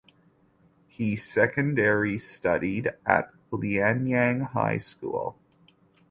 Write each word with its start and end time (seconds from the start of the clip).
He 0.87 1.15
secondary 1.15 2.17
studied 2.17 2.89
at 3.05 3.31
Liangyang 3.51 4.47
High 4.47 4.79
School. 4.79 5.35